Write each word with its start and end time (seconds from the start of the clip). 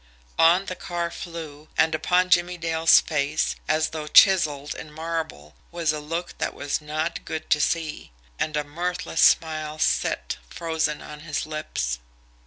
On 0.39 0.65
the 0.65 0.75
car 0.75 1.11
flew 1.11 1.69
and 1.77 1.93
upon 1.93 2.31
Jimmie 2.31 2.57
Dale's 2.57 2.99
face, 2.99 3.55
as 3.67 3.89
though 3.89 4.07
chiselled 4.07 4.73
in 4.73 4.91
marble, 4.91 5.53
was 5.71 5.93
a 5.93 5.99
look 5.99 6.35
that 6.39 6.55
was 6.55 6.81
not 6.81 7.23
good 7.23 7.51
to 7.51 7.61
see. 7.61 8.11
And 8.39 8.57
a 8.57 8.63
mirthless 8.63 9.21
smile 9.21 9.77
set, 9.77 10.37
frozen, 10.49 11.03
on 11.03 11.19
his 11.19 11.45
lips. 11.45 11.99